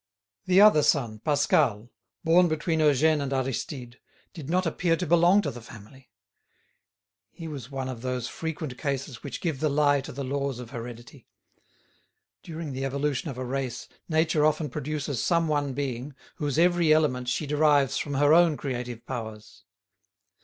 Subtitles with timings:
[0.45, 1.91] The other son, Pascal,
[2.23, 3.99] born between Eugène and Aristide,
[4.33, 6.09] did not appear to belong to the family.
[7.29, 10.71] He was one of those frequent cases which give the lie to the laws of
[10.71, 11.27] heredity.
[12.41, 17.27] During the evolution of a race nature often produces some one being whose every element
[17.27, 19.65] she derives from her own creative powers.